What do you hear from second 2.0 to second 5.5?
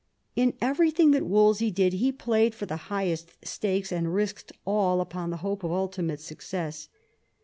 played for the highest stakes, and risked all upon the